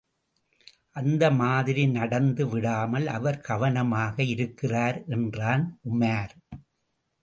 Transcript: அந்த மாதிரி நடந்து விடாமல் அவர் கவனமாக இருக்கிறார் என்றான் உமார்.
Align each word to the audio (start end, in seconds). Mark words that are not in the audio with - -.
அந்த 0.91 1.31
மாதிரி 1.31 1.87
நடந்து 1.87 2.49
விடாமல் 2.49 3.07
அவர் 3.07 3.39
கவனமாக 3.41 4.23
இருக்கிறார் 4.23 4.99
என்றான் 5.07 5.65
உமார். 5.91 6.33